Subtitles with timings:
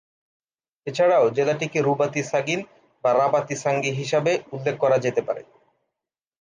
[0.87, 2.59] এছাড়াও জেলাটিকে রুবাত-ই-সাগিন
[3.03, 5.41] বা রাবাত-ই-সাঙ্গি হিসাবে উল্লেখ করা যেতে পারে।